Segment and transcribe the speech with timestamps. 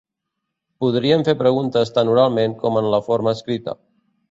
[0.85, 3.79] Podrien fer preguntes tant oralment com en la forma escrita.